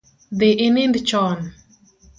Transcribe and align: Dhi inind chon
Dhi 0.39 0.49
inind 0.65 0.95
chon 1.09 1.39